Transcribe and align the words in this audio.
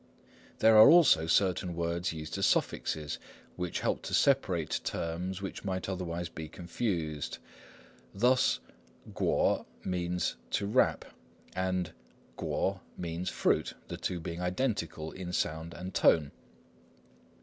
There 0.57 0.79
are 0.79 0.89
also 0.89 1.27
certain 1.27 1.75
words 1.75 2.11
used 2.11 2.35
as 2.39 2.47
suffixes, 2.47 3.19
which 3.55 3.81
help 3.81 4.01
to 4.05 4.15
separate 4.15 4.81
terms 4.83 5.43
which 5.43 5.63
might 5.63 5.87
otherwise 5.87 6.27
be 6.27 6.49
confused. 6.49 7.37
Thus 8.11 8.59
裹 9.13 9.59
_kuo_^3 9.59 9.85
means 9.85 10.37
"to 10.49 10.65
wrap," 10.65 11.05
and 11.55 11.93
果 12.35 12.77
_kuo_^3 12.77 12.79
means 12.99 13.29
"fruit," 13.29 13.75
the 13.89 13.97
two 13.97 14.19
being 14.19 14.41
identical 14.41 15.11
in 15.11 15.31
sound 15.33 15.75
and 15.75 15.93
tone. 15.93 16.31